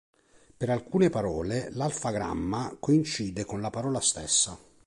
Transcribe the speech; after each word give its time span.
Per 0.57 0.67
alcune 0.67 1.11
parole, 1.11 1.69
l'alfagramma 1.73 2.75
coincide 2.79 3.45
con 3.45 3.61
la 3.61 3.69
parola 3.69 3.99
stessa. 4.01 4.57